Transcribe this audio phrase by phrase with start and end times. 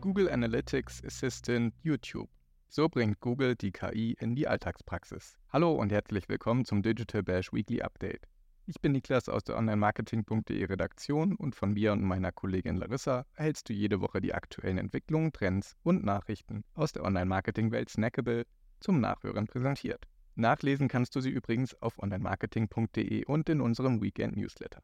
[0.00, 2.30] Google Analytics Assistant YouTube.
[2.68, 5.36] So bringt Google die KI in die Alltagspraxis.
[5.50, 8.26] Hallo und herzlich willkommen zum Digital Bash Weekly Update.
[8.64, 13.68] Ich bin Niklas aus der Online-Marketing.de Redaktion und von mir und meiner Kollegin Larissa erhältst
[13.68, 18.46] du jede Woche die aktuellen Entwicklungen, Trends und Nachrichten aus der Online-Marketing-Welt Snackable
[18.80, 20.06] zum Nachhören präsentiert.
[20.34, 24.80] Nachlesen kannst du sie übrigens auf onlinemarketing.de und in unserem Weekend-Newsletter.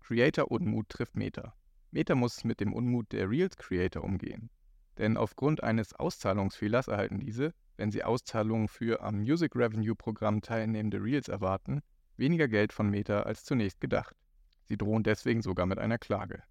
[0.00, 1.54] Creator Unmut trifft Meta.
[1.94, 4.50] Meta muss mit dem Unmut der Reels Creator umgehen.
[4.98, 11.00] Denn aufgrund eines Auszahlungsfehlers erhalten diese, wenn sie Auszahlungen für am Music Revenue Programm teilnehmende
[11.00, 11.82] Reels erwarten,
[12.16, 14.16] weniger Geld von Meta als zunächst gedacht.
[14.64, 16.42] Sie drohen deswegen sogar mit einer Klage.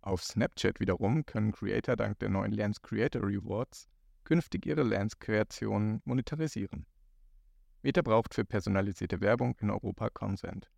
[0.00, 3.88] Auf Snapchat wiederum können Creator dank der neuen Lens Creator Rewards
[4.24, 6.86] künftig ihre Lens-Kreationen monetarisieren.
[7.82, 10.68] Meta braucht für personalisierte Werbung in Europa Consent.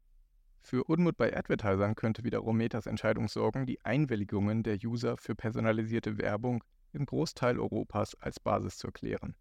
[0.67, 6.17] Für Unmut bei Advertisern könnte wiederum Metas Entscheidung sorgen, die Einwilligungen der User für personalisierte
[6.17, 9.37] Werbung im Großteil Europas als Basis zu erklären.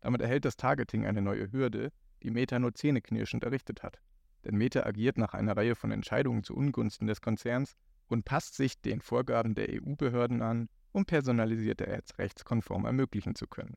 [0.00, 1.92] Damit erhält das Targeting eine neue Hürde,
[2.24, 4.00] die Meta nur zähneknirschend errichtet hat.
[4.44, 7.76] Denn Meta agiert nach einer Reihe von Entscheidungen zu Ungunsten des Konzerns
[8.08, 13.76] und passt sich den Vorgaben der EU-Behörden an, um personalisierte Ads rechtskonform ermöglichen zu können.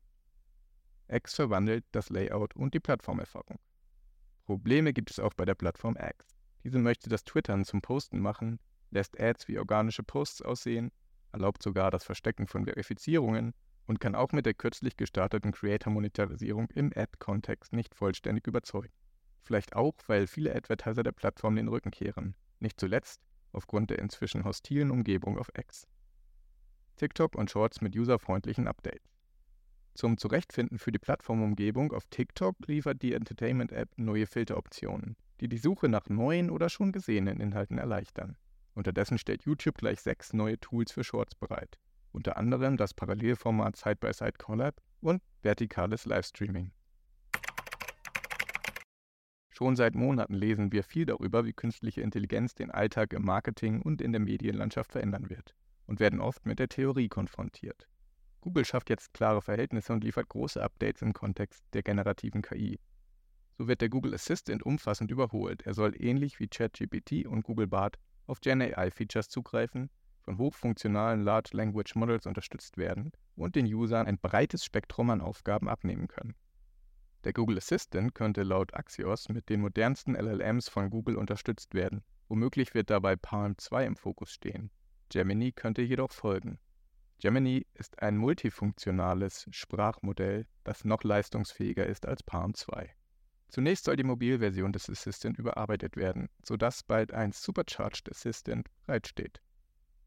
[1.06, 3.60] X verwandelt das Layout und die Plattformerfahrung.
[4.46, 6.41] Probleme gibt es auch bei der Plattform X.
[6.64, 8.60] Diese möchte das Twittern zum Posten machen,
[8.90, 10.92] lässt Ads wie organische Posts aussehen,
[11.32, 13.54] erlaubt sogar das Verstecken von Verifizierungen
[13.86, 18.92] und kann auch mit der kürzlich gestarteten Creator-Monetarisierung im Ad-Kontext nicht vollständig überzeugen.
[19.42, 23.20] Vielleicht auch, weil viele Advertiser der Plattform den Rücken kehren, nicht zuletzt
[23.52, 25.88] aufgrund der inzwischen hostilen Umgebung auf X.
[26.96, 29.10] TikTok und Shorts mit userfreundlichen Updates.
[29.94, 35.88] Zum Zurechtfinden für die Plattformumgebung auf TikTok liefert die Entertainment-App neue Filteroptionen, die die Suche
[35.88, 38.36] nach neuen oder schon gesehenen Inhalten erleichtern.
[38.74, 41.80] Unterdessen stellt YouTube gleich sechs neue Tools für Shorts bereit,
[42.12, 46.70] unter anderem das Parallelformat Side-by-Side Collab und vertikales Livestreaming.
[49.50, 54.00] Schon seit Monaten lesen wir viel darüber, wie künstliche Intelligenz den Alltag im Marketing und
[54.00, 55.56] in der Medienlandschaft verändern wird
[55.86, 57.88] und werden oft mit der Theorie konfrontiert.
[58.40, 62.78] Google schafft jetzt klare Verhältnisse und liefert große Updates im Kontext der generativen KI.
[63.58, 65.62] So wird der Google Assistant umfassend überholt.
[65.62, 69.90] Er soll ähnlich wie ChatGPT und Google Bart auf Gen AI-Features zugreifen,
[70.22, 75.68] von hochfunktionalen Large Language Models unterstützt werden und den Usern ein breites Spektrum an Aufgaben
[75.68, 76.34] abnehmen können.
[77.24, 82.02] Der Google Assistant könnte laut Axios mit den modernsten LLMs von Google unterstützt werden.
[82.28, 84.70] Womöglich wird dabei Palm 2 im Fokus stehen.
[85.08, 86.58] Gemini könnte jedoch folgen.
[87.20, 92.92] Gemini ist ein multifunktionales Sprachmodell, das noch leistungsfähiger ist als Palm 2.
[93.52, 99.42] Zunächst soll die Mobilversion des Assistant überarbeitet werden, sodass bald ein Supercharged Assistant bereitsteht.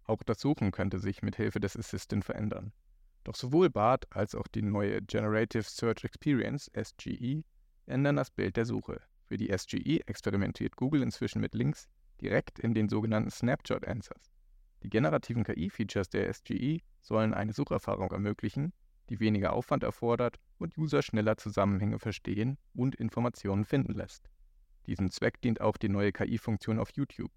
[0.06, 2.74] Auch das Suchen könnte sich mit Hilfe des Assistant verändern.
[3.24, 7.44] Doch sowohl BART als auch die neue Generative Search Experience SGE
[7.86, 9.00] ändern das Bild der Suche.
[9.28, 11.88] Für die SGE experimentiert Google inzwischen mit Links
[12.22, 14.32] direkt in den sogenannten Snapshot Answers.
[14.82, 18.74] Die generativen KI-Features der SGE sollen eine Sucherfahrung ermöglichen,
[19.10, 24.30] die weniger Aufwand erfordert und User schneller Zusammenhänge verstehen und Informationen finden lässt.
[24.88, 27.32] Diesem Zweck dient auch die neue KI-Funktion auf YouTube.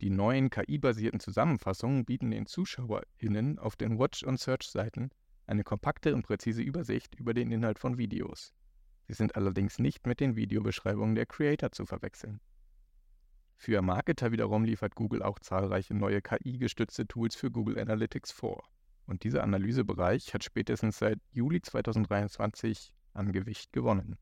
[0.00, 5.10] Die neuen KI-basierten Zusammenfassungen bieten den ZuschauerInnen auf den Watch- und Search-Seiten
[5.46, 8.54] eine kompakte und präzise Übersicht über den Inhalt von Videos.
[9.06, 12.40] Sie sind allerdings nicht mit den Videobeschreibungen der Creator zu verwechseln.
[13.56, 18.64] Für Marketer wiederum liefert Google auch zahlreiche neue KI-gestützte Tools für Google Analytics vor.
[19.12, 24.16] Und dieser Analysebereich hat spätestens seit Juli 2023 an Gewicht gewonnen.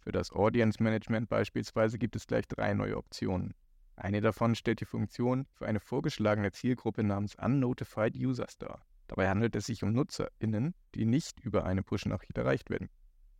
[0.00, 3.54] Für das Audience Management beispielsweise gibt es gleich drei neue Optionen.
[3.96, 8.84] Eine davon stellt die Funktion für eine vorgeschlagene Zielgruppe namens Unnotified Users dar.
[9.06, 12.90] Dabei handelt es sich um NutzerInnen, die nicht über eine Push-Nachricht erreicht werden.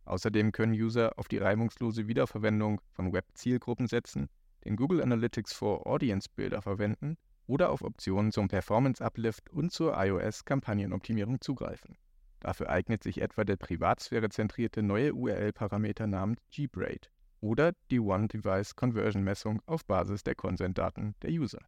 [0.05, 4.29] Außerdem können User auf die reibungslose Wiederverwendung von Web-Zielgruppen setzen,
[4.65, 9.97] den Google Analytics for Audience Builder verwenden oder auf Optionen zum Performance Uplift und zur
[9.97, 11.97] iOS-Kampagnenoptimierung zugreifen.
[12.39, 17.09] Dafür eignet sich etwa der privatsphärezentrierte neue URL-Parameter namens gBraid
[17.41, 21.61] oder die One-Device-Conversion-Messung auf Basis der Consent-Daten der User.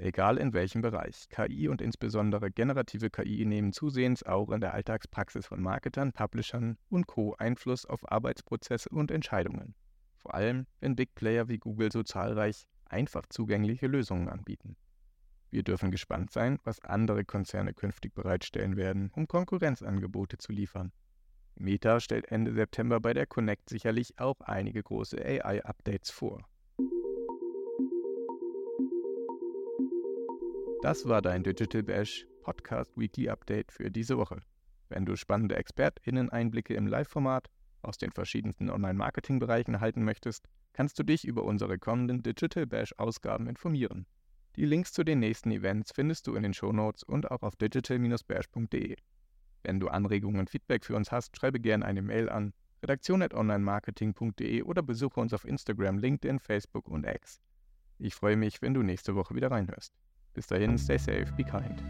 [0.00, 5.46] Egal in welchem Bereich, KI und insbesondere generative KI nehmen zusehends auch in der Alltagspraxis
[5.46, 7.34] von Marketern, Publishern und Co.
[7.36, 9.74] Einfluss auf Arbeitsprozesse und Entscheidungen.
[10.18, 14.76] Vor allem, wenn Big Player wie Google so zahlreich einfach zugängliche Lösungen anbieten.
[15.50, 20.92] Wir dürfen gespannt sein, was andere Konzerne künftig bereitstellen werden, um Konkurrenzangebote zu liefern.
[21.54, 26.46] Meta stellt Ende September bei der Connect sicherlich auch einige große AI-Updates vor.
[30.82, 34.40] Das war dein Digital Bash Podcast Weekly Update für diese Woche.
[34.88, 37.50] Wenn du spannende ExpertInnen-Einblicke im Live-Format
[37.82, 40.48] aus den verschiedensten Online-Marketing-Bereichen erhalten möchtest,
[40.78, 44.06] kannst du dich über unsere kommenden Digital Bash-Ausgaben informieren.
[44.54, 48.94] Die Links zu den nächsten Events findest du in den Shownotes und auch auf digital-bash.de.
[49.64, 54.82] Wenn du Anregungen und Feedback für uns hast, schreibe gerne eine Mail an redaktion.onlinemarketing.de oder
[54.82, 57.40] besuche uns auf Instagram, LinkedIn, Facebook und X.
[57.98, 59.92] Ich freue mich, wenn du nächste Woche wieder reinhörst.
[60.32, 61.82] Bis dahin, stay safe, be kind.